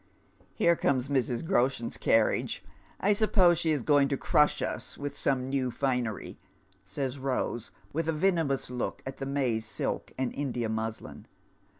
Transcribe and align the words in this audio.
"Here 0.55 0.75
comes 0.75 1.09
Mrs. 1.09 1.43
Groshen's 1.43 1.95
carriage. 1.95 2.63
I 2.99 3.13
suppose 3.13 3.59
she 3.59 3.69
is 3.69 3.83
going 3.83 4.07
to 4.07 4.17
crush 4.17 4.59
us 4.59 4.97
with 4.97 5.15
some 5.15 5.47
new 5.47 5.69
finery," 5.69 6.39
says 6.83 7.17
Eose, 7.19 7.69
%vith 7.93 8.07
a 8.07 8.11
venomous 8.11 8.71
look 8.71 9.03
at 9.05 9.17
the 9.17 9.27
maize 9.27 9.67
silk 9.67 10.11
and 10.17 10.33
India 10.35 10.69
muslin. 10.69 11.27